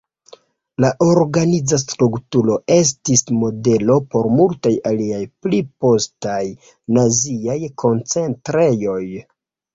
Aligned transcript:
La 0.83 0.87
organiza 1.07 1.77
strukturo 1.81 2.55
estis 2.75 3.23
modelo 3.41 3.99
por 4.15 4.31
multaj 4.39 4.73
aliaj 4.93 5.21
pli 5.45 5.61
postaj 5.87 6.41
naziaj 6.99 7.61
koncentrejoj. 7.85 9.01